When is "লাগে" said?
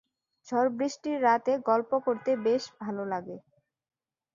3.05-3.37